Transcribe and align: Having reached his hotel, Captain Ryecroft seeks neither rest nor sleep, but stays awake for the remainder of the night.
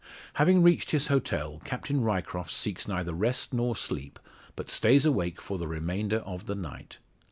Having 0.33 0.63
reached 0.63 0.89
his 0.89 1.09
hotel, 1.09 1.61
Captain 1.63 2.01
Ryecroft 2.01 2.49
seeks 2.49 2.87
neither 2.87 3.13
rest 3.13 3.53
nor 3.53 3.75
sleep, 3.75 4.17
but 4.55 4.71
stays 4.71 5.05
awake 5.05 5.39
for 5.39 5.59
the 5.59 5.67
remainder 5.67 6.21
of 6.21 6.47
the 6.47 6.55
night. 6.55 6.97